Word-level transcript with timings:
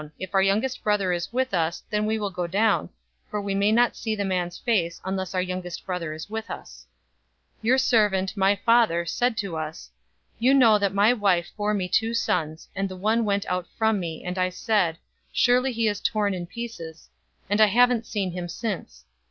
If 0.17 0.33
our 0.33 0.41
youngest 0.41 0.83
brother 0.83 1.13
is 1.13 1.31
with 1.31 1.53
us, 1.53 1.83
then 1.91 2.07
we 2.07 2.17
will 2.17 2.31
go 2.31 2.47
down: 2.47 2.89
for 3.29 3.39
we 3.39 3.53
may 3.53 3.71
not 3.71 3.95
see 3.95 4.15
the 4.15 4.25
man's 4.25 4.57
face, 4.57 4.99
unless 5.05 5.35
our 5.35 5.41
youngest 5.43 5.85
brother 5.85 6.11
is 6.11 6.27
with 6.27 6.49
us.' 6.49 6.87
044:027 7.57 7.57
Your 7.65 7.77
servant, 7.77 8.35
my 8.35 8.55
father, 8.55 9.05
said 9.05 9.37
to 9.37 9.57
us, 9.57 9.91
'You 10.39 10.55
know 10.55 10.79
that 10.79 10.95
my 10.95 11.13
wife 11.13 11.51
bore 11.55 11.75
me 11.75 11.87
two 11.87 12.15
sons: 12.15 12.67
044:028 12.69 12.69
and 12.79 12.89
the 12.89 12.95
one 12.97 13.25
went 13.25 13.45
out 13.45 13.67
from 13.77 13.99
me, 13.99 14.23
and 14.25 14.39
I 14.39 14.49
said, 14.49 14.97
"Surely 15.31 15.71
he 15.71 15.87
is 15.87 16.01
torn 16.01 16.33
in 16.33 16.47
pieces;" 16.47 17.07
and 17.47 17.61
I 17.61 17.67
haven't 17.67 18.07
seen 18.07 18.31
him 18.31 18.49
since. 18.49 19.05